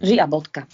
[0.00, 0.64] Žia bodka.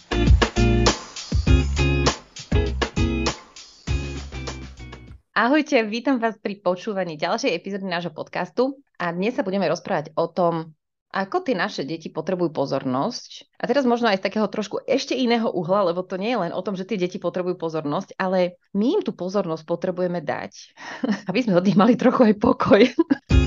[5.35, 10.31] Ahojte, vítam vás pri počúvaní ďalšej epizódy nášho podcastu a dnes sa budeme rozprávať o
[10.31, 10.79] tom,
[11.11, 13.51] ako tie naše deti potrebujú pozornosť.
[13.59, 16.55] A teraz možno aj z takého trošku ešte iného uhla, lebo to nie je len
[16.55, 20.55] o tom, že tie deti potrebujú pozornosť, ale my im tú pozornosť potrebujeme dať,
[21.35, 22.81] aby sme od nich mali trochu aj pokoj.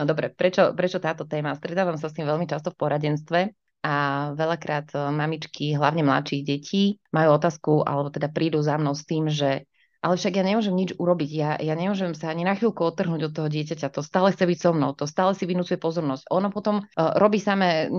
[0.00, 1.52] No dobre, prečo, prečo táto téma?
[1.52, 3.52] Stretávam sa s tým veľmi často v poradenstve
[3.84, 3.96] a
[4.32, 9.28] veľakrát e, mamičky, hlavne mladších detí, majú otázku, alebo teda prídu za mnou s tým,
[9.28, 9.68] že
[10.00, 13.32] ale však ja nemôžem nič urobiť, ja, ja nemôžem sa ani na chvíľku odtrhnúť od
[13.36, 16.24] toho dieťaťa, to stále chce byť so mnou, to stále si vynúcuje pozornosť.
[16.32, 17.92] Ono potom uh, robí samé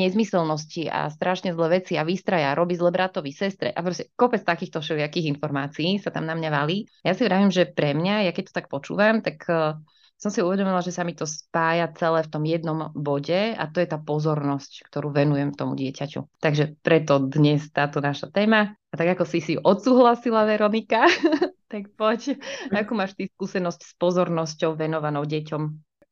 [0.00, 4.80] nezmyselnosti a strašne zlé veci a výstraja, robí zle bratovi, sestre a proste kopec takýchto
[4.80, 6.88] všelijakých informácií sa tam na mňa valí.
[7.04, 9.76] Ja si vravím, že pre mňa, ja keď to tak počúvam, tak uh,
[10.22, 13.82] som si uvedomila, že sa mi to spája celé v tom jednom bode a to
[13.82, 16.38] je tá pozornosť, ktorú venujem tomu dieťaťu.
[16.38, 18.78] Takže preto dnes táto naša téma.
[18.78, 21.10] A tak ako si si odsúhlasila, Veronika,
[21.72, 22.38] tak poď,
[22.70, 25.62] akú máš ty skúsenosť s pozornosťou venovanou deťom?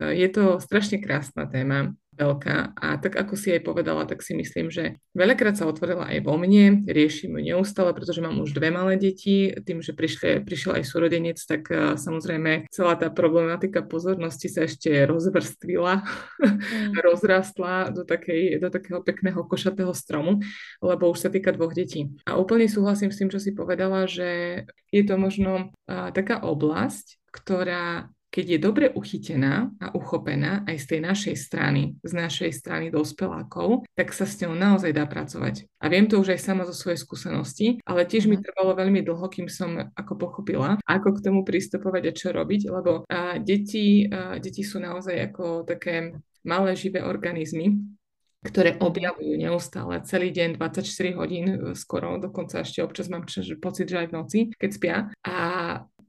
[0.03, 4.68] Je to strašne krásna téma veľká a tak ako si aj povedala, tak si myslím,
[4.68, 9.00] že veľakrát sa otvorila aj vo mne, riešim ju neustále, pretože mám už dve malé
[9.00, 14.68] deti, tým, že prišli, prišiel aj súrodenec, tak uh, samozrejme celá tá problematika pozornosti sa
[14.68, 17.00] ešte rozvrstvila, mm.
[17.08, 20.44] rozrastla do, takej, do takého pekného košatého stromu,
[20.84, 22.12] lebo už sa týka dvoch detí.
[22.28, 27.16] A úplne súhlasím s tým, čo si povedala, že je to možno uh, taká oblasť,
[27.30, 32.87] ktorá keď je dobre uchytená a uchopená aj z tej našej strany, z našej strany
[32.89, 35.67] dospelákov, tak sa s ňou naozaj dá pracovať.
[35.83, 38.47] A viem to už aj sama zo svojej skúsenosti, ale tiež mi mhm.
[38.47, 43.03] trvalo veľmi dlho, kým som ako pochopila, ako k tomu pristupovať a čo robiť, lebo
[43.11, 46.15] a, deti, a, deti sú naozaj ako také
[46.47, 47.77] malé živé organizmy,
[48.41, 48.81] ktoré mhm.
[48.81, 53.28] objavujú neustále celý deň, 24 hodín e, skoro, dokonca ešte občas mám
[53.60, 54.97] pocit, že aj v noci, keď spia.
[55.27, 55.37] A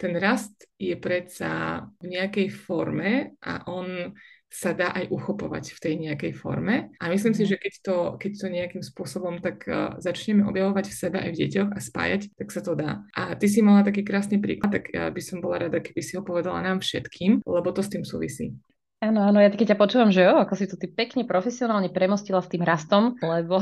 [0.02, 4.18] ten rast je predsa v nejakej forme a on
[4.52, 6.92] sa dá aj uchopovať v tej nejakej forme.
[7.00, 7.50] A myslím si, mhm.
[7.56, 11.40] že keď to, keď to nejakým spôsobom tak uh, začneme objavovať v sebe aj v
[11.46, 13.06] deťoch a spájať, tak sa to dá.
[13.16, 16.20] A ty si mala taký krásny príklad, tak ja by som bola rada, keby si
[16.20, 18.52] ho povedala nám všetkým, lebo to s tým súvisí.
[19.02, 22.38] Áno, áno, ja keď ťa počúvam, že jo, ako si to ty pekne profesionálne premostila
[22.38, 23.58] s tým rastom, lebo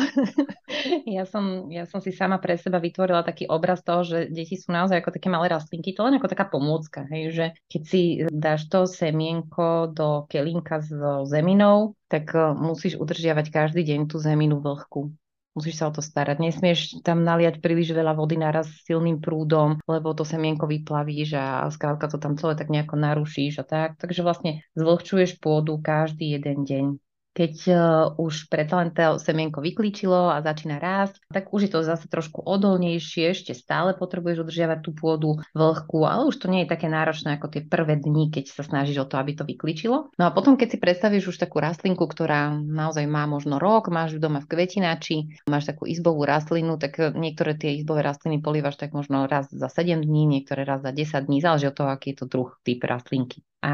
[1.16, 4.76] ja, som, ja som si sama pre seba vytvorila taký obraz toho, že deti sú
[4.76, 8.68] naozaj ako také malé rastlinky, to len ako taká pomôcka, hej, že keď si dáš
[8.68, 10.92] to semienko do kelinka s
[11.32, 15.16] zeminou, tak eh, musíš udržiavať každý deň tú zeminu vlhku
[15.60, 16.40] musíš sa o to starať.
[16.40, 22.08] Nesmieš tam naliať príliš veľa vody naraz silným prúdom, lebo to semienko vyplavíš a skrátka
[22.08, 24.00] to tam celé tak nejako narušíš a tak.
[24.00, 27.09] Takže vlastne zvlhčuješ pôdu každý jeden deň
[27.40, 27.80] keď uh,
[28.20, 32.44] už predsa len to semienko vyklíčilo a začína rásť, tak už je to zase trošku
[32.44, 37.40] odolnejšie, ešte stále potrebuješ udržiavať tú pôdu vlhkú, ale už to nie je také náročné
[37.40, 40.12] ako tie prvé dni, keď sa snažíš o to, aby to vyklíčilo.
[40.20, 44.18] No a potom, keď si predstavíš už takú rastlinku, ktorá naozaj má možno rok, máš
[44.18, 48.92] ju doma v kvetinači, máš takú izbovú rastlinu, tak niektoré tie izbové rastliny polívaš tak
[48.92, 52.18] možno raz za 7 dní, niektoré raz za 10 dní, záleží od toho, aký je
[52.20, 53.48] to druh, typ rastlinky.
[53.64, 53.74] A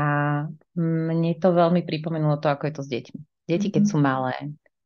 [0.77, 3.34] mne to veľmi pripomenulo to, ako je to s deťmi.
[3.45, 3.89] Deti, keď mhm.
[3.89, 4.35] sú malé,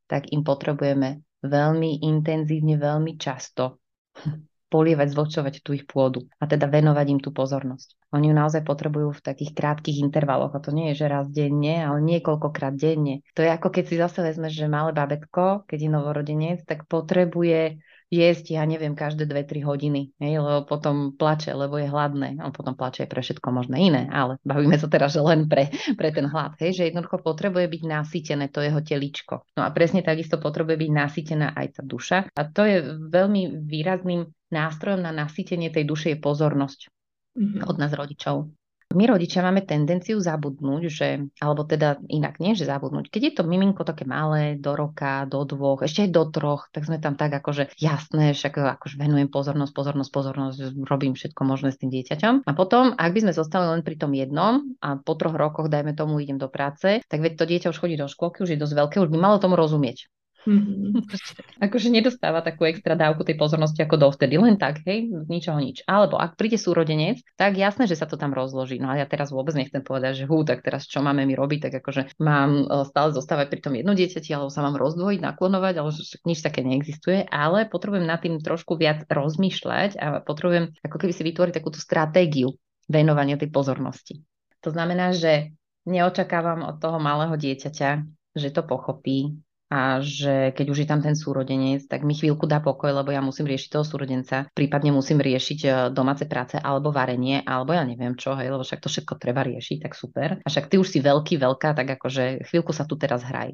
[0.10, 3.80] tak im potrebujeme veľmi intenzívne, veľmi často
[4.74, 7.98] polievať, zvlčovať tú ich pôdu a teda venovať im tú pozornosť.
[8.14, 11.82] Oni ju naozaj potrebujú v takých krátkých intervaloch a to nie je, že raz denne,
[11.86, 13.26] ale niekoľkokrát denne.
[13.34, 17.82] To je ako keď si zase vezmeš, že malé babetko, keď je novorodenec, tak potrebuje
[18.10, 22.42] jesť, ja neviem, každé 2-3 hodiny, hej, lebo potom plače, lebo je hladné.
[22.42, 25.70] On potom plače aj pre všetko možné iné, ale bavíme sa teraz, že len pre,
[25.94, 29.46] pre ten hlad, hej, že jednoducho potrebuje byť nasýtené to jeho teličko.
[29.54, 32.18] No a presne takisto potrebuje byť nasýtená aj tá duša.
[32.34, 32.82] A to je
[33.14, 36.90] veľmi výrazným nástrojom na nasýtenie tej duše je pozornosť
[37.38, 37.62] mm-hmm.
[37.70, 38.50] od nás rodičov.
[38.90, 43.14] My rodičia máme tendenciu zabudnúť, že, alebo teda inak nie, že zabudnúť.
[43.14, 46.90] Keď je to miminko také malé, do roka, do dvoch, ešte aj do troch, tak
[46.90, 50.58] sme tam tak akože jasné, však akože venujem pozornosť, pozornosť, pozornosť,
[50.90, 52.50] robím všetko možné s tým dieťaťom.
[52.50, 55.94] A potom, ak by sme zostali len pri tom jednom a po troch rokoch, dajme
[55.94, 58.74] tomu, idem do práce, tak veď to dieťa už chodí do škôlky, už je dosť
[58.74, 60.10] veľké, už by malo tomu rozumieť.
[60.50, 61.62] Mm-hmm.
[61.62, 65.84] akože nedostáva takú extra dávku tej pozornosti ako dovtedy, len tak, hej, z ničoho nič.
[65.84, 68.80] Alebo ak príde súrodenec, tak jasné, že sa to tam rozloží.
[68.80, 71.70] No a ja teraz vôbec nechcem povedať, že hú, tak teraz čo máme mi robiť,
[71.70, 75.74] tak akože mám e, stále zostávať pri tom jedno dieťati, alebo sa mám rozdvojiť, naklonovať,
[75.76, 75.90] ale
[76.24, 81.24] nič také neexistuje, ale potrebujem nad tým trošku viac rozmýšľať a potrebujem ako keby si
[81.28, 82.56] vytvoriť takúto stratégiu
[82.88, 84.24] venovania tej pozornosti.
[84.64, 85.52] To znamená, že
[85.84, 87.90] neočakávam od toho malého dieťaťa,
[88.36, 92.58] že to pochopí a že keď už je tam ten súrodenec, tak mi chvíľku dá
[92.58, 97.46] pokoj, lebo ja musím riešiť toho súrodenca, prípadne musím riešiť e, domáce práce alebo varenie,
[97.46, 100.42] alebo ja neviem čo, hej, lebo však to všetko treba riešiť, tak super.
[100.42, 103.54] A však ty už si veľký, veľká, tak akože chvíľku sa tu teraz hraj.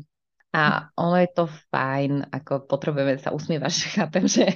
[0.56, 4.48] A ono je to fajn, ako potrebujeme sa usmievať, že chápem, že,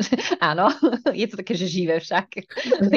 [0.00, 0.72] že áno,
[1.12, 2.48] je to také, že živé však.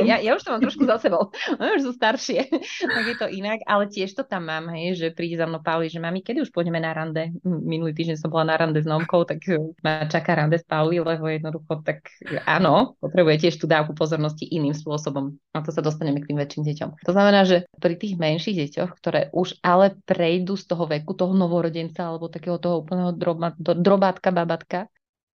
[0.08, 1.36] Ja, ja už to mám trošku za sebou,
[1.76, 2.48] už sú staršie,
[2.80, 5.92] tak je to inak, ale tiež to tam mám, hej, že príde za mnou Pauli,
[5.92, 7.36] že mami, kedy už pôjdeme na rande?
[7.44, 9.44] Minulý týždeň som bola na rande s Nomkou, tak
[9.84, 12.08] ma čaká rande s Pauli, lebo jednoducho tak
[12.48, 15.36] áno, potrebuje tiež tú dávku pozornosti iným spôsobom.
[15.52, 16.90] A to sa dostaneme k tým väčším deťom.
[17.04, 21.36] To znamená, že pri tých menších deťoch, ktoré už ale prejdú z toho veku toho
[21.36, 24.80] novorodenca alebo takého toho úplného droba, drobátka, babatka,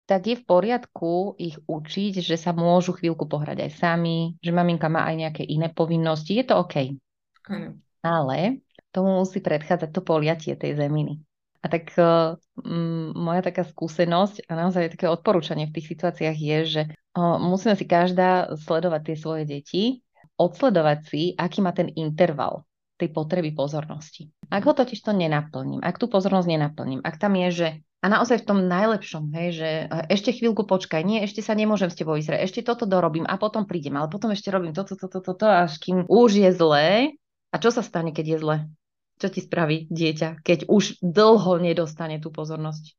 [0.06, 4.90] tak je v poriadku ich učiť, že sa môžu chvíľku pohrať aj sami, že maminka
[4.90, 6.38] má aj nejaké iné povinnosti.
[6.38, 6.98] Je to OK.
[7.46, 7.78] Ano.
[8.02, 8.60] Ale
[8.90, 11.22] tomu musí predchádzať to poliatie tej zeminy.
[11.62, 16.82] A tak um, moja taká skúsenosť a naozaj také odporúčanie v tých situáciách je, že
[16.90, 19.82] uh, musíme si každá sledovať tie svoje deti,
[20.34, 22.66] odsledovať si, aký má ten interval
[22.98, 24.26] tej potreby pozornosti.
[24.52, 27.68] Ak ho totiž to nenaplním, ak tú pozornosť nenaplním, ak tam je, že
[28.02, 31.86] a naozaj v tom najlepšom, hej, že e, ešte chvíľku počkaj, nie, ešte sa nemôžem
[31.86, 35.22] s tebou ísť, ešte toto dorobím a potom prídem, ale potom ešte robím toto, toto,
[35.22, 37.14] toto, to, až kým už je zlé.
[37.54, 38.56] A čo sa stane, keď je zlé?
[39.22, 42.98] Čo ti spraví dieťa, keď už dlho nedostane tú pozornosť?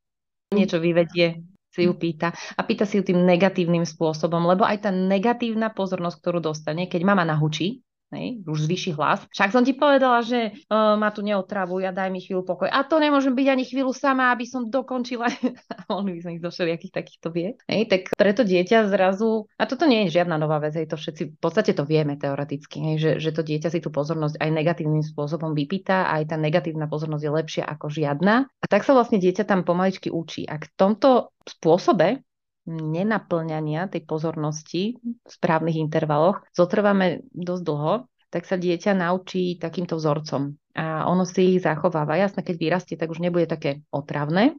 [0.56, 4.90] Niečo vyvedie, si ju pýta a pýta si ju tým negatívnym spôsobom, lebo aj tá
[4.94, 7.82] negatívna pozornosť, ktorú dostane, keď mama nahučí,
[8.14, 9.26] hej, už zvýši hlas.
[9.34, 12.70] Však som ti povedala, že uh, ma tu neotravuj a daj mi chvíľu pokoj.
[12.70, 15.28] A to nemôžem byť ani chvíľu sama, aby som dokončila.
[15.92, 17.58] Mohli by som ich do všelijakých takýchto vied.
[17.66, 21.34] Hej, tak preto dieťa zrazu, a toto nie je žiadna nová vec, hej, to všetci
[21.34, 25.02] v podstate to vieme teoreticky, hej, že, že to dieťa si tú pozornosť aj negatívnym
[25.02, 28.46] spôsobom vypýta, aj tá negatívna pozornosť je lepšia ako žiadna.
[28.46, 30.46] A tak sa vlastne dieťa tam pomaličky učí.
[30.46, 32.24] A k tomto spôsobe
[32.68, 37.94] nenaplňania tej pozornosti v správnych intervaloch zotrváme dosť dlho,
[38.32, 40.58] tak sa dieťa naučí takýmto vzorcom.
[40.74, 42.18] A ono si ich zachováva.
[42.18, 44.58] Jasné, keď vyrastie, tak už nebude také otravné,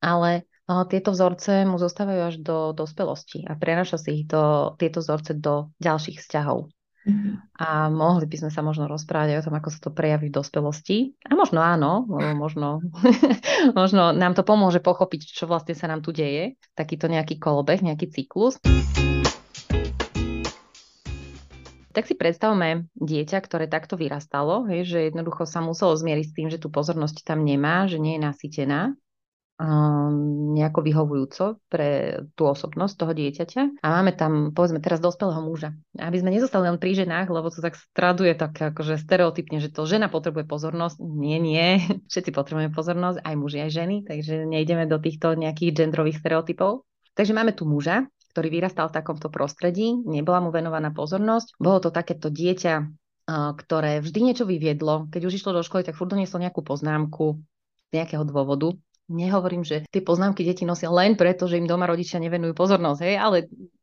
[0.00, 0.48] ale
[0.88, 5.68] tieto vzorce mu zostávajú až do dospelosti a prenaša si ich do, tieto vzorce do
[5.82, 6.72] ďalších vzťahov.
[7.02, 7.58] Mm-hmm.
[7.58, 10.36] A mohli by sme sa možno rozprávať aj o tom, ako sa to prejaví v
[10.38, 11.18] dospelosti.
[11.26, 12.06] A možno áno,
[12.38, 12.78] možno,
[13.80, 16.54] možno nám to pomôže pochopiť, čo vlastne sa nám tu deje.
[16.78, 18.62] Takýto nejaký kolobeh, nejaký cyklus.
[21.92, 26.48] Tak si predstavme dieťa, ktoré takto vyrastalo, hej, že jednoducho sa muselo zmieriť s tým,
[26.48, 28.96] že tú pozornosť tam nemá, že nie je nasýtená
[29.60, 33.84] nejako vyhovujúco pre tú osobnosť toho dieťaťa.
[33.84, 35.76] A máme tam, povedzme, teraz dospelého muža.
[35.94, 39.86] Aby sme nezostali len pri ženách, lebo to tak straduje tak akože stereotypne, že to
[39.86, 40.98] žena potrebuje pozornosť.
[40.98, 41.78] Nie, nie.
[42.10, 46.82] Všetci potrebujeme pozornosť, aj muži, aj ženy, takže nejdeme do týchto nejakých genderových stereotypov.
[47.12, 51.60] Takže máme tu muža, ktorý vyrastal v takomto prostredí, nebola mu venovaná pozornosť.
[51.60, 52.88] Bolo to takéto dieťa,
[53.28, 55.12] ktoré vždy niečo vyviedlo.
[55.12, 57.36] Keď už išlo do školy, tak furt donieslo nejakú poznámku
[57.92, 58.72] z nejakého dôvodu
[59.12, 63.16] Nehovorím, že tie poznámky deti nosia len preto, že im doma rodičia nevenujú pozornosť, hej,
[63.20, 63.36] ale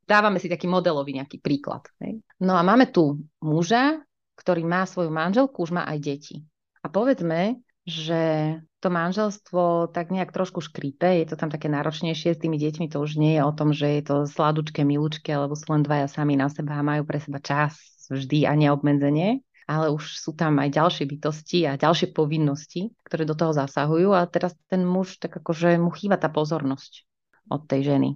[0.09, 1.85] dávame si taký modelový nejaký príklad.
[2.01, 2.25] Hej.
[2.41, 4.01] No a máme tu muža,
[4.41, 6.35] ktorý má svoju manželku, už má aj deti.
[6.81, 12.41] A povedzme, že to manželstvo tak nejak trošku škrípe, je to tam také náročnejšie s
[12.41, 15.67] tými deťmi, to už nie je o tom, že je to sladučké, milúčke, alebo sú
[15.75, 17.75] len dvaja sami na seba a majú pre seba čas
[18.09, 23.37] vždy a neobmedzenie ale už sú tam aj ďalšie bytosti a ďalšie povinnosti, ktoré do
[23.37, 27.05] toho zasahujú a teraz ten muž, tak akože mu chýba tá pozornosť
[27.53, 28.09] od tej ženy.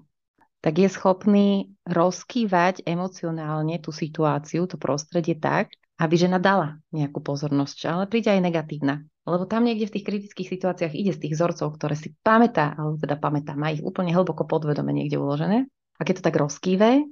[0.65, 1.47] Tak je schopný
[1.85, 5.69] rozkývať emocionálne tú situáciu, to prostredie tak,
[6.01, 9.05] aby žena dala nejakú pozornosť, ale príde aj negatívna.
[9.23, 12.97] Lebo tam niekde v tých kritických situáciách ide z tých vzorcov, ktoré si pamätá, alebo
[12.97, 15.69] teda pamätá, má ich úplne hlboko podvedome niekde uložené.
[15.95, 17.05] A keď to tak rozkýve,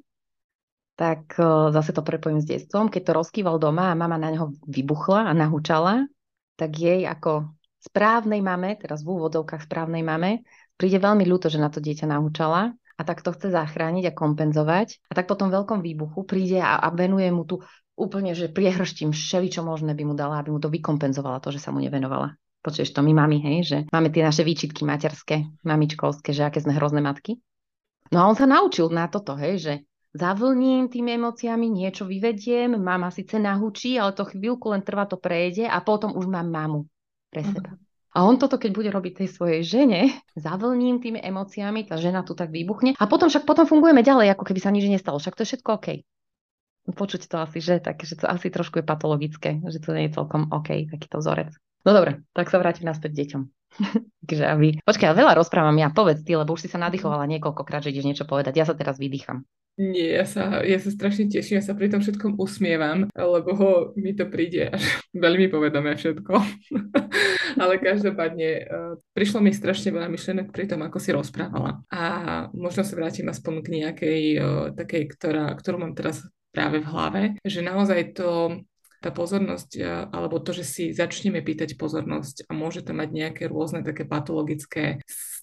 [1.01, 1.33] tak
[1.73, 2.93] zase to prepojím s detstvom.
[2.93, 6.05] Keď to rozkýval doma a mama na neho vybuchla a nahúčala,
[6.61, 7.49] tak jej ako
[7.81, 10.45] správnej mame, teraz v úvodovkách správnej mame,
[10.77, 15.01] príde veľmi ľúto, že na to dieťa nahúčala a tak to chce zachrániť a kompenzovať.
[15.09, 17.65] A tak po tom veľkom výbuchu príde a, a venuje mu tu
[17.97, 21.65] úplne, že priehrštím všeli, čo možné by mu dala, aby mu to vykompenzovala to, že
[21.65, 22.37] sa mu nevenovala.
[22.61, 26.77] Počuješ to my mami, hej, že máme tie naše výčitky materské, mamičkovské, že aké sme
[26.77, 27.41] hrozné matky.
[28.13, 29.73] No a on sa naučil na toto, hej, že
[30.11, 35.67] zavlním tými emóciami, niečo vyvediem, mama síce nahučí, ale to chvíľku len trvá, to prejde
[35.67, 36.87] a potom už mám mamu
[37.31, 37.51] pre mhm.
[37.55, 37.71] seba.
[37.75, 37.89] Uh-huh.
[38.11, 42.35] A on toto, keď bude robiť tej svojej žene, zavlním tými emóciami, tá žena tu
[42.35, 45.15] tak vybuchne a potom však potom fungujeme ďalej, ako keby sa nič nestalo.
[45.15, 45.87] Však to je všetko OK.
[46.91, 50.19] Počuť to asi, že, tak, že to asi trošku je patologické, že to nie je
[50.19, 51.55] celkom OK, takýto vzorec.
[51.87, 53.41] No dobre, tak sa vrátim naspäť deťom.
[54.27, 54.67] Takže aby...
[54.83, 58.25] Počkaj, veľa rozprávam ja, povedz ty, lebo už si sa nadýchovala niekoľkokrát, že ideš niečo
[58.27, 58.59] povedať.
[58.59, 59.47] Ja sa teraz vydýcham.
[59.79, 63.71] Nie, ja sa, ja sa strašne teším, ja sa pri tom všetkom usmievam, lebo ho,
[63.95, 64.83] mi to príde až
[65.25, 66.33] veľmi povedomé všetko.
[67.61, 71.81] Ale každopádne uh, prišlo mi strašne veľa myšlenok pri tom, ako si rozprávala.
[71.87, 72.03] A
[72.51, 77.21] možno sa vrátim aspoň k nejakej uh, takej, ktorá, ktorú mám teraz práve v hlave,
[77.47, 78.59] že naozaj to
[79.01, 83.43] tá pozornosť, e, alebo to, že si začneme pýtať pozornosť a môže to mať nejaké
[83.49, 85.01] rôzne také patologické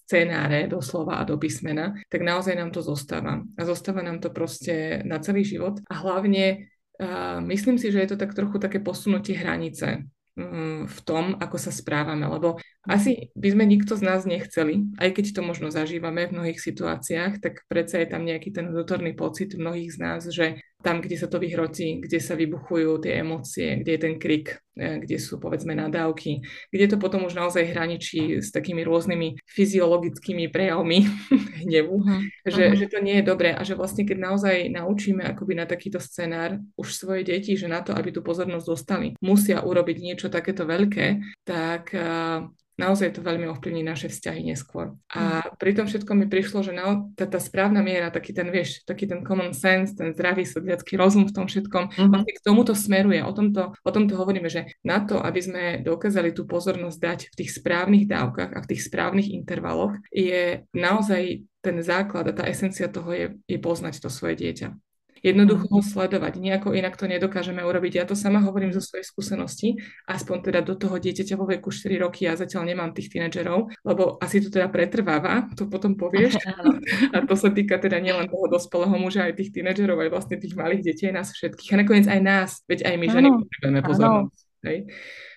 [0.09, 3.45] scenáre doslova a do písmena, tak naozaj nám to zostáva.
[3.45, 5.77] A zostáva nám to proste na celý život.
[5.85, 10.99] A hlavne uh, myslím si, že je to tak trochu také posunutie hranice um, v
[11.05, 12.57] tom, ako sa správame, lebo
[12.89, 17.37] asi by sme nikto z nás nechceli, aj keď to možno zažívame v mnohých situáciách,
[17.37, 21.27] tak predsa je tam nejaký ten vnútorný pocit mnohých z nás, že tam, kde sa
[21.27, 25.75] to vyhrotí, kde sa vybuchujú tie emócie, kde je ten krik, e, kde sú povedzme
[25.75, 26.39] nadávky,
[26.71, 31.03] kde to potom už naozaj hraničí s takými rôznymi fyziologickými prejavmi
[31.67, 32.21] hnevu, uh-huh.
[32.47, 32.79] že, uh-huh.
[32.79, 36.63] že to nie je dobré a že vlastne keď naozaj naučíme akoby na takýto scenár
[36.79, 41.19] už svoje deti, že na to, aby tú pozornosť dostali, musia urobiť niečo takéto veľké,
[41.43, 42.47] tak uh,
[42.79, 44.95] naozaj to veľmi ovplyvní naše vzťahy neskôr.
[45.11, 45.59] A mm.
[45.59, 49.03] pri tom všetkom mi prišlo, že na, tá, tá správna miera, taký ten, vieš, taký
[49.03, 52.09] ten common sense, ten zdravý sedliacký rozum v tom všetkom, mm-hmm.
[52.09, 53.19] vlastne k tomuto smeruje.
[53.27, 57.37] O tomto, o tomto hovoríme, že na to, aby sme dokázali tú pozornosť dať v
[57.43, 62.87] tých správnych dávkach a v tých správnych intervaloch, je naozaj ten základ a tá esencia
[62.87, 64.88] toho je, je poznať to svoje dieťa.
[65.19, 67.91] Jednoducho ho sledovať, nejako inak to nedokážeme urobiť.
[67.99, 72.03] Ja to sama hovorím zo svojej skúsenosti, aspoň teda do toho dieťaťa vo veku 4
[72.03, 76.39] roky, ja zatiaľ nemám tých tínedžerov, lebo asi to teda pretrváva, to potom povieš.
[77.15, 80.55] A to sa týka teda nielen toho dospelého muža, aj tých tínedžerov, aj vlastne tých
[80.55, 81.71] malých detí, aj nás všetkých.
[81.75, 84.39] A nakoniec aj nás, veď aj my ženy potrebujeme pozornosť.
[84.63, 84.77] Hej?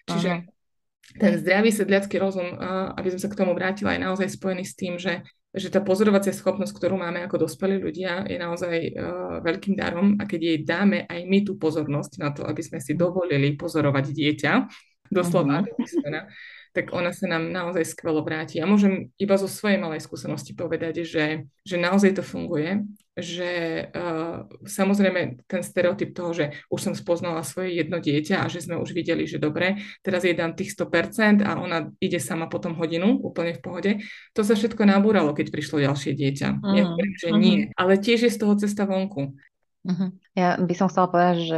[0.06, 0.30] Čiže
[1.12, 2.56] ten zdravý sedliacký rozum,
[2.96, 5.20] aby som sa k tomu vrátila, je naozaj spojený s tým, že
[5.52, 10.16] že tá pozorovacia schopnosť, ktorú máme ako dospelí ľudia, je naozaj uh, veľkým darom.
[10.16, 14.04] A keď jej dáme aj my tú pozornosť na to, aby sme si dovolili pozorovať
[14.16, 14.52] dieťa,
[15.12, 16.24] doslova uh-huh
[16.72, 18.58] tak ona sa nám naozaj skvelo vráti.
[18.58, 24.48] Ja môžem iba zo svojej malej skúsenosti povedať, že, že naozaj to funguje, že uh,
[24.64, 28.96] samozrejme ten stereotyp toho, že už som spoznala svoje jedno dieťa a že sme už
[28.96, 33.52] videli, že dobre, teraz jej dám tých 100% a ona ide sama potom hodinu úplne
[33.52, 33.90] v pohode,
[34.32, 36.48] to sa všetko nabúralo, keď prišlo ďalšie dieťa.
[36.56, 36.72] Uh-huh.
[36.72, 37.40] Ja hovorím, že uh-huh.
[37.40, 39.36] nie, ale tiež je z toho cesta vonku.
[39.84, 40.08] Uh-huh.
[40.32, 41.56] Ja by som chcela povedať, že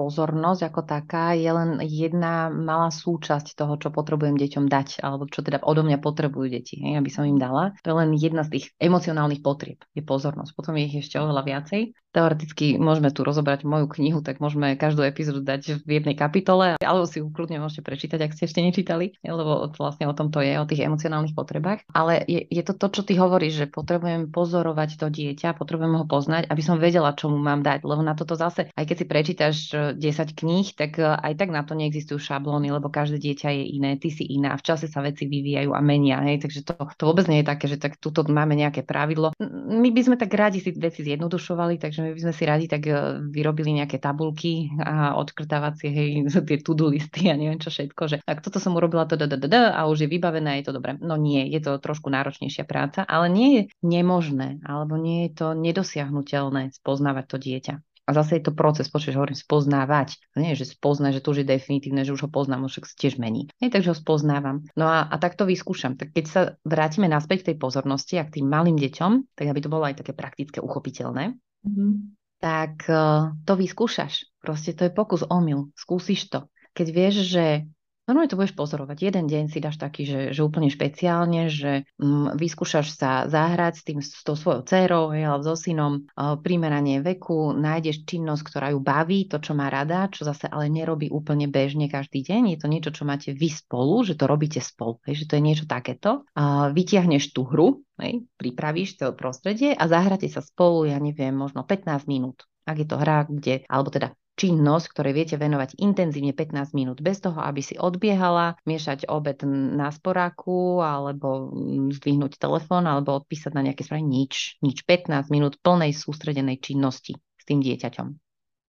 [0.00, 5.44] pozornosť ako taká je len jedna malá súčasť toho, čo potrebujem deťom dať, alebo čo
[5.44, 7.76] teda odo mňa potrebujú deti, hej, aby som im dala.
[7.84, 10.56] To je len jedna z tých emocionálnych potrieb, je pozornosť.
[10.56, 15.06] Potom je ich ešte oveľa viacej teoreticky môžeme tu rozobrať moju knihu, tak môžeme každú
[15.06, 19.14] epizódu dať v jednej kapitole, alebo si ju kľudne môžete prečítať, ak ste ešte nečítali,
[19.22, 21.86] lebo vlastne o tom to je, o tých emocionálnych potrebách.
[21.94, 26.06] Ale je, je to to, čo ty hovoríš, že potrebujem pozorovať to dieťa, potrebujem ho
[26.06, 29.06] poznať, aby som vedela, čo mu mám dať, lebo na toto zase, aj keď si
[29.06, 29.56] prečítaš
[29.94, 33.64] 10 e, kníh, tak e, aj tak na to neexistujú šablóny, lebo každé dieťa je
[33.78, 37.02] iné, ty si iná, v čase sa veci vyvíjajú a menia, hej, takže to, to
[37.06, 39.32] vôbec nie je také, že tak tuto máme nejaké pravidlo.
[39.70, 42.66] My by sme tak radi si veci zjednodušovali, takže že my by sme si radi
[42.66, 42.92] tak e,
[43.28, 46.08] vyrobili nejaké tabulky a odkrtávacie, hej,
[46.48, 50.08] tie to-do listy a neviem čo všetko, že ak toto som urobila to a už
[50.08, 50.96] je vybavené, je to dobré.
[50.98, 55.46] No nie, je to trošku náročnejšia práca, ale nie je nemožné, alebo nie je to
[55.52, 57.74] nedosiahnutelné spoznávať to dieťa.
[58.10, 60.18] A zase je to proces, počuješ, hovorím, spoznávať.
[60.34, 63.22] Nie že spozná, že to už je definitívne, že už ho poznám, už sa tiež
[63.22, 63.46] mení.
[63.62, 64.66] Nie, takže ho spoznávam.
[64.74, 65.94] No a, a tak to vyskúšam.
[65.94, 69.60] Tak keď sa vrátime naspäť k tej pozornosti a k tým malým deťom, tak aby
[69.62, 71.92] to bolo aj také praktické, uchopiteľné, mm-hmm.
[72.40, 74.28] tak uh, to vyskúšaš.
[74.40, 75.68] Proste to je pokus omyl.
[75.76, 76.48] Skúsiš to.
[76.72, 77.66] Keď vieš, že
[78.10, 79.06] Normálne to budeš pozorovať.
[79.06, 83.82] Jeden deň si dáš taký, že, že úplne špeciálne, že mm, vyskúšaš sa zahrať s,
[83.86, 88.82] tým, s tou svojou dcerou alebo so synom, uh, primeranie veku, nájdeš činnosť, ktorá ju
[88.82, 92.50] baví, to, čo má rada, čo zase ale nerobí úplne bežne každý deň.
[92.50, 95.46] Je to niečo, čo máte vy spolu, že to robíte spolu, hej, že to je
[95.46, 96.26] niečo takéto.
[96.34, 101.62] Uh, vytiahneš tú hru, hej, pripravíš to prostredie a zahráte sa spolu, ja neviem, možno
[101.62, 106.72] 15 minút ak je to hra, kde, alebo teda činnosť, ktorej viete venovať intenzívne 15
[106.72, 111.52] minút, bez toho, aby si odbiehala, miešať obed na sporáku, alebo
[111.92, 114.06] zdvihnúť telefón, alebo odpísať na nejaké správy.
[114.06, 114.82] Nič, nič.
[114.88, 118.08] 15 minút plnej sústredenej činnosti s tým dieťaťom.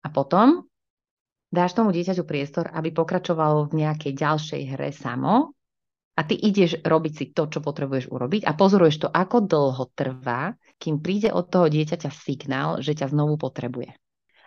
[0.05, 0.63] A potom
[1.51, 5.57] dáš tomu dieťaťu priestor, aby pokračovalo v nejakej ďalšej hre samo
[6.17, 10.57] a ty ideš robiť si to, čo potrebuješ urobiť a pozoruješ to, ako dlho trvá,
[10.81, 13.93] kým príde od toho dieťaťa signál, že ťa znovu potrebuje.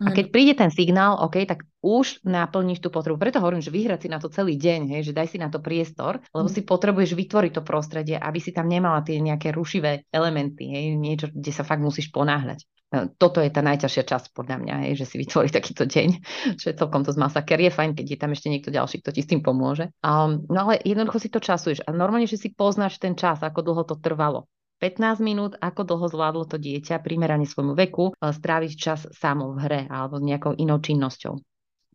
[0.00, 3.20] A keď príde ten signál, OK, tak už naplníš tú potrebu.
[3.20, 5.60] Preto hovorím, že vyhrať si na to celý deň, hej, že daj si na to
[5.60, 6.54] priestor, lebo mm.
[6.56, 11.28] si potrebuješ vytvoriť to prostredie, aby si tam nemala tie nejaké rušivé elementy, hej, niečo,
[11.32, 12.64] kde sa fakt musíš ponáhľať.
[12.64, 16.08] E, toto je tá najťažšia časť podľa mňa, hej, že si vytvorí takýto deň,
[16.60, 17.60] čo je celkom to z masaker.
[17.60, 19.88] Je fajn, keď je tam ešte niekto ďalší, kto ti s tým pomôže.
[20.04, 23.60] Um, no ale jednoducho si to časuješ a normálne, že si poznáš ten čas, ako
[23.62, 24.50] dlho to trvalo.
[24.80, 29.58] 15 minút, ako dlho zvládlo to dieťa primerane svojmu veku e, stráviť čas samo v
[29.60, 31.36] hre alebo s nejakou inou činnosťou.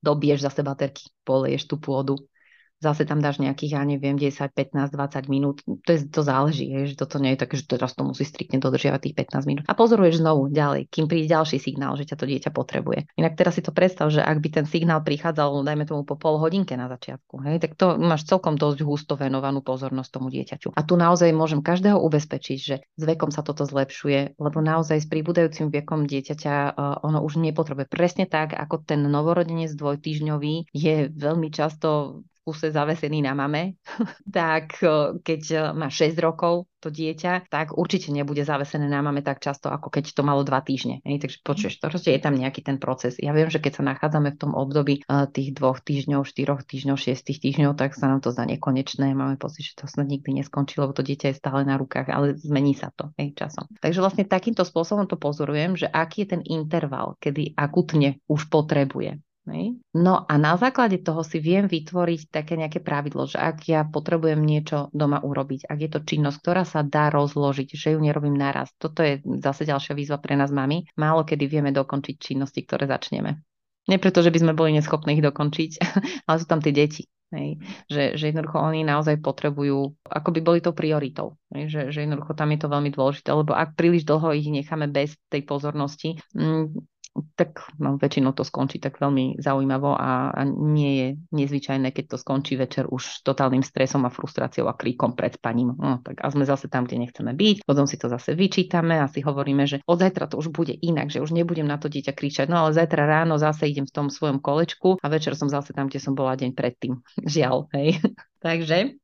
[0.05, 2.21] Dobiješ zase baterky, poleješ tú pôdu,
[2.83, 5.63] zase tam dáš nejakých, ja neviem, 10, 15, 20 minút.
[5.63, 8.59] To, je, to záleží, je, že toto nie je také, že teraz to musí striktne
[8.59, 9.63] dodržiavať tých 15 minút.
[9.65, 13.07] A pozoruješ znovu ďalej, kým príde ďalší signál, že ťa to dieťa potrebuje.
[13.15, 16.37] Inak teraz si to predstav, že ak by ten signál prichádzal, dajme tomu po pol
[16.37, 20.75] hodinke na začiatku, hej, tak to máš celkom dosť husto venovanú pozornosť tomu dieťaťu.
[20.75, 25.07] A tu naozaj môžem každého ubezpečiť, že s vekom sa toto zlepšuje, lebo naozaj s
[25.07, 31.49] pribúdajúcim vekom dieťaťa uh, ono už nepotrebuje presne tak, ako ten novorodenec dvojtýždňový je veľmi
[31.49, 33.81] často kuse zavesený na mame,
[34.29, 34.77] tak
[35.25, 39.89] keď má 6 rokov to dieťa, tak určite nebude zavesené na mame tak často, ako
[39.89, 41.01] keď to malo 2 týždne.
[41.01, 41.25] Hej?
[41.25, 43.17] Takže počuješ, to je tam nejaký ten proces.
[43.17, 47.01] Ja viem, že keď sa nachádzame v tom období uh, tých dvoch týždňov, štyroch týždňov,
[47.01, 49.17] šiestich týždňov, tak sa nám to zdá nekonečné.
[49.17, 52.37] Máme pocit, že to snad nikdy neskončí, lebo to dieťa je stále na rukách, ale
[52.37, 53.65] zmení sa to hej, časom.
[53.81, 59.17] Takže vlastne takýmto spôsobom to pozorujem, že aký je ten interval, kedy akutne už potrebuje
[59.93, 64.41] No a na základe toho si viem vytvoriť také nejaké pravidlo, že ak ja potrebujem
[64.41, 68.73] niečo doma urobiť, ak je to činnosť, ktorá sa dá rozložiť, že ju nerobím naraz.
[68.81, 70.89] Toto je zase ďalšia výzva pre nás mami.
[70.97, 73.37] Málo kedy vieme dokončiť činnosti, ktoré začneme.
[73.85, 75.71] Nie preto, že by sme boli neschopní ich dokončiť,
[76.27, 77.05] ale sú tam tie deti.
[77.33, 77.57] Hej.
[77.89, 81.35] Že, že jednoducho oni naozaj potrebujú, ako by boli to prioritou.
[81.53, 81.69] Hej.
[81.69, 85.17] Že, že jednoducho tam je to veľmi dôležité, lebo ak príliš dlho ich necháme bez
[85.29, 86.94] tej pozornosti, mm,
[87.39, 92.17] tak no, väčšinou to skončí tak veľmi zaujímavo a, a nie je nezvyčajné, keď to
[92.19, 95.71] skončí večer už totálnym stresom a frustráciou a kríkom pred spaním.
[95.79, 99.07] No, tak a sme zase tam, kde nechceme byť, potom si to zase vyčítame a
[99.07, 102.11] si hovoríme, že od zajtra to už bude inak, že už nebudem na to dieťa
[102.11, 105.71] kričať, no ale zajtra ráno zase idem v tom svojom kolečku a večer som zase
[105.71, 106.99] tam, kde som bola deň predtým.
[107.23, 108.03] Žiaľ, hej.
[108.45, 108.99] Takže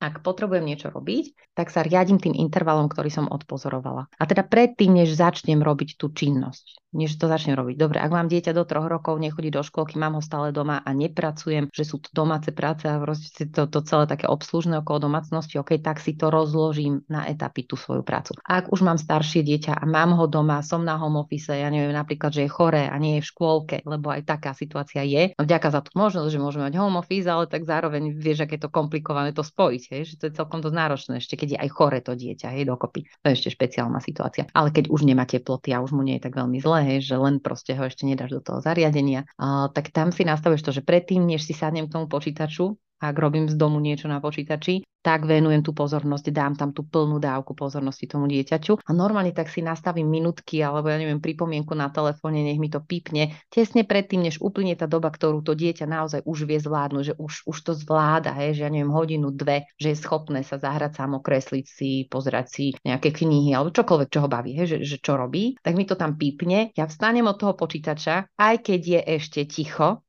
[0.00, 4.08] ak potrebujem niečo robiť, tak sa riadím tým intervalom, ktorý som odpozorovala.
[4.16, 7.76] A teda predtým, než začnem robiť tú činnosť, než to začnem robiť.
[7.76, 10.90] Dobre, ak mám dieťa do troch rokov, nechodí do školky, mám ho stále doma a
[10.94, 15.58] nepracujem, že sú to domáce práce a proste to, to celé také obslužné okolo domácnosti,
[15.58, 18.38] ok, tak si to rozložím na etapy tú svoju prácu.
[18.46, 21.94] Ak už mám staršie dieťa a mám ho doma, som na home office, ja neviem
[21.94, 25.34] napríklad, že je choré a nie je v škôlke, lebo aj taká situácia je.
[25.34, 28.66] Vďaka za tú možnosť, že môžeme mať home office, ale tak zároveň vieš, aké je
[28.66, 31.70] to komplikované to spojiť hej, že to je celkom dosť náročné, ešte keď je aj
[31.72, 33.08] chore to dieťa, hej, dokopy.
[33.24, 34.44] To je ešte špeciálna situácia.
[34.52, 37.16] Ale keď už nemá teploty a už mu nie je tak veľmi zlé, hej, že
[37.20, 40.82] len proste ho ešte nedáš do toho zariadenia, uh, tak tam si nastavuješ to, že
[40.82, 45.24] predtým, než si sadnem k tomu počítaču, ak robím z domu niečo na počítači, tak
[45.24, 48.84] venujem tú pozornosť, dám tam tú plnú dávku pozornosti tomu dieťaťu.
[48.84, 52.84] A normálne tak si nastavím minútky alebo ja neviem pripomienku na telefóne, nech mi to
[52.84, 53.32] pípne.
[53.48, 57.48] Tesne predtým, než úplne tá doba, ktorú to dieťa naozaj už vie zvládnuť, že už,
[57.48, 61.24] už to zvláda, hej, že ja neviem hodinu, dve, že je schopné sa zahrať samo,
[61.24, 65.16] kresliť si, pozerať si nejaké knihy alebo čokoľvek, čo ho baví, hej, že, že čo
[65.16, 69.40] robí, tak mi to tam pípne, ja vstanem od toho počítača, aj keď je ešte
[69.48, 70.04] ticho,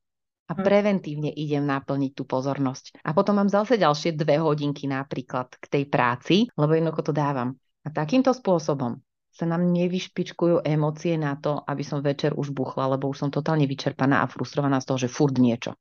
[0.52, 0.60] a hm.
[0.60, 3.00] preventívne idem naplniť tú pozornosť.
[3.00, 7.56] A potom mám zase ďalšie dve hodinky napríklad k tej práci, lebo jednoducho to dávam.
[7.82, 9.00] A takýmto spôsobom
[9.32, 13.64] sa nám nevyšpičkujú emócie na to, aby som večer už buchla, lebo už som totálne
[13.64, 15.72] vyčerpaná a frustrovaná z toho, že furt niečo.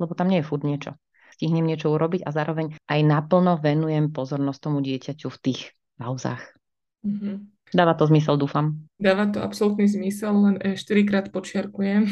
[0.00, 0.96] Lebo tam nie je furt niečo.
[1.36, 5.60] Stihnem niečo urobiť a zároveň aj naplno venujem pozornosť tomu dieťaťu v tých
[6.00, 6.40] pauzách.
[7.04, 7.36] Mm-hmm.
[7.70, 8.82] Dáva to zmysel, dúfam.
[9.00, 10.76] Dáva to absolútny zmysel, len 4
[11.08, 12.04] krát počiarkujem,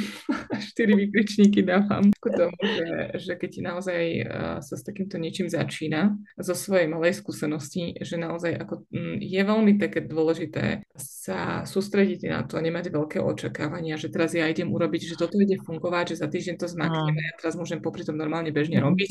[0.78, 2.88] 4 vykričníky dávam k tomu, že,
[3.20, 8.56] že keď naozaj uh, sa s takýmto niečím začína, zo svojej malej skúsenosti, že naozaj
[8.56, 14.08] ako, m, je veľmi také dôležité sa sústrediť na to a nemať veľké očakávania, že
[14.08, 17.34] teraz ja idem urobiť, že toto ide fungovať, že za týždeň to zmakneme a ja
[17.36, 19.10] teraz môžem popri tom normálne bežne robiť,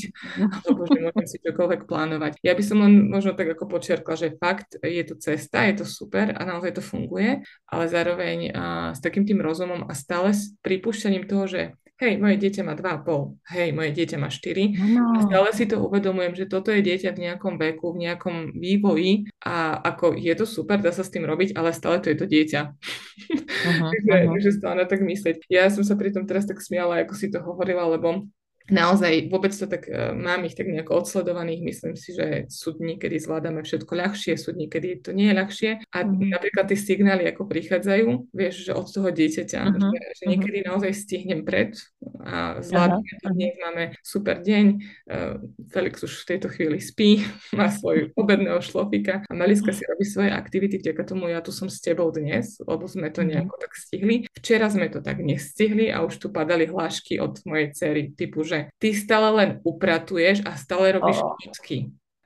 [0.65, 2.41] alebo že môžem si čokoľvek plánovať.
[2.41, 5.85] Ja by som len možno tak ako počiarkla, že fakt je to cesta, je to
[5.85, 8.53] super a naozaj to funguje, ale zároveň
[8.93, 11.61] s takým tým rozumom a stále s pripúšťaním toho, že
[11.97, 15.17] hej, moje dieťa má 2,5, hej, moje dieťa má 4 no.
[15.17, 19.25] a stále si to uvedomujem, že toto je dieťa v nejakom veku, v nejakom vývoji
[19.41, 22.29] a ako je to super, dá sa s tým robiť, ale stále to je to
[22.29, 22.61] dieťa.
[22.69, 24.29] Uh-huh, takže, uh-huh.
[24.37, 25.49] takže stále na tak myslieť.
[25.49, 28.29] Ja som sa pri tom teraz tak smiala, ako si to hovorila, lebo
[28.67, 32.99] naozaj vôbec to tak, uh, mám ich tak nejako odsledovaných, myslím si, že sú dní,
[32.99, 36.29] kedy zvládame všetko ľahšie, sú dní, kedy to nie je ľahšie a mm-hmm.
[36.31, 39.91] napríklad tie signály, ako prichádzajú, vieš, že od toho dieťaťa, mm-hmm.
[39.91, 40.71] že, že niekedy mm-hmm.
[40.73, 41.73] naozaj stihnem pred
[42.23, 44.65] a zvládame to, dnes máme super deň,
[45.09, 45.39] uh,
[45.71, 47.23] Felix už v tejto chvíli spí,
[47.59, 51.71] má svoj obedného šlofika a Maliska si robí svoje aktivity, vďaka tomu ja tu som
[51.71, 53.27] s tebou dnes, lebo sme to mhm.
[53.31, 54.15] nejako tak stihli.
[54.35, 58.56] Včera sme to tak nestihli a už tu padali hlášky od mojej cery typu, že
[58.57, 61.77] že ty stále len upratuješ a stále robíš fotky.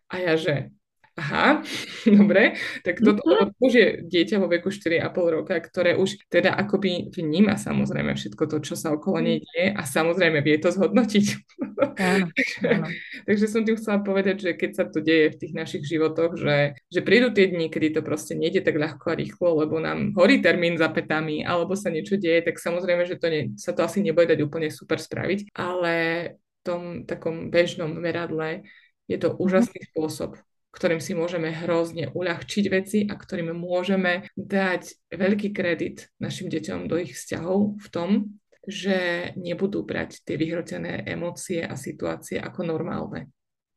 [0.07, 0.71] A ja, že
[1.21, 1.61] aha,
[2.17, 3.61] dobre, tak toto mm-hmm.
[3.61, 8.57] už je dieťa vo veku 4,5 roka, ktoré už teda akoby vníma samozrejme všetko to,
[8.65, 11.25] čo sa okolo nej deje a samozrejme vie to zhodnotiť.
[11.81, 12.29] Áno,
[12.61, 12.87] áno.
[13.25, 16.77] Takže som tým chcela povedať, že keď sa to deje v tých našich životoch, že,
[16.93, 20.45] že prídu tie dni, kedy to proste nejde tak ľahko a rýchlo, lebo nám horí
[20.45, 23.97] termín za petami, alebo sa niečo deje, tak samozrejme, že to ne, sa to asi
[24.05, 25.93] nebude dať úplne super spraviť, ale
[26.37, 28.61] v tom takom bežnom meradle
[29.09, 29.37] je to mhm.
[29.41, 30.37] úžasný spôsob,
[30.71, 36.95] ktorým si môžeme hrozne uľahčiť veci a ktorým môžeme dať veľký kredit našim deťom do
[36.97, 38.09] ich vzťahov v tom,
[38.65, 43.29] že nebudú brať tie vyhrotené emócie a situácie ako normálne.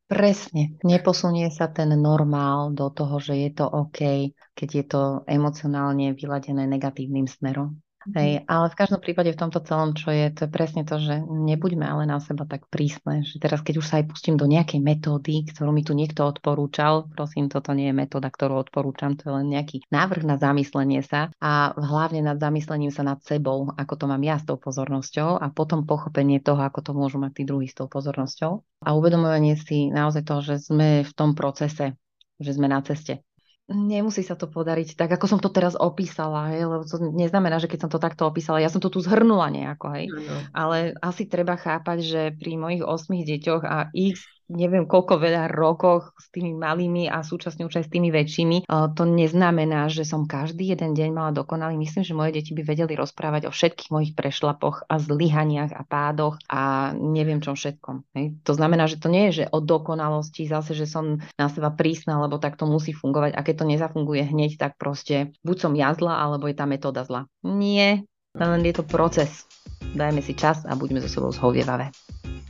[0.05, 0.77] Presne.
[0.85, 6.69] Neposunie sa ten normál do toho, že je to OK, keď je to emocionálne vyladené
[6.69, 7.81] negatívnym smerom.
[8.13, 11.25] Hej, ale v každom prípade v tomto celom, čo je, to je presne to, že
[11.25, 14.85] nebuďme ale na seba tak prísne, že teraz keď už sa aj pustím do nejakej
[14.85, 19.33] metódy, ktorú mi tu niekto odporúčal, prosím, toto nie je metóda, ktorú odporúčam, to je
[19.41, 24.05] len nejaký návrh na zamyslenie sa a hlavne nad zamyslením sa nad sebou, ako to
[24.05, 27.73] mám ja s tou pozornosťou a potom pochopenie toho, ako to môžu mať tí druhí
[27.73, 28.85] s tou pozornosťou.
[28.85, 31.97] A uvedomovanie si naozaj toho, že sme v tom procese,
[32.37, 33.25] že sme na ceste
[33.69, 37.69] nemusí sa to podariť tak, ako som to teraz opísala, hej, lebo to neznamená, že
[37.69, 40.37] keď som to takto opísala, ja som to tu zhrnula nejako, hej, ano.
[40.53, 44.21] ale asi treba chápať, že pri mojich osmých deťoch a ich
[44.53, 48.69] neviem koľko veľa rokoch s tými malými a súčasne už aj s tými väčšími.
[48.71, 51.77] To neznamená, že som každý jeden deň mala dokonalý.
[51.81, 56.37] Myslím, že moje deti by vedeli rozprávať o všetkých mojich prešlapoch a zlyhaniach a pádoch
[56.49, 58.05] a neviem čom všetkom.
[58.45, 62.21] To znamená, že to nie je, že o dokonalosti zase, že som na seba prísna,
[62.21, 63.33] lebo tak to musí fungovať.
[63.37, 67.03] A keď to nezafunguje hneď, tak proste buď som ja zla, alebo je tá metóda
[67.05, 67.27] zla.
[67.45, 69.47] Nie, len je to proces.
[69.95, 71.95] Dajme si čas a buďme so sebou zhovievavé.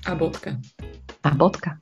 [0.08, 0.56] A bodka.
[1.24, 1.76] A bodka.